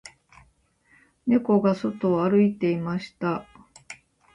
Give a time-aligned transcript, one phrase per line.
[1.27, 3.45] 猫が外を歩いていました